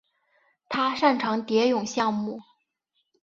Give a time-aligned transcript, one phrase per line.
[0.67, 2.39] 他擅长蝶泳项目。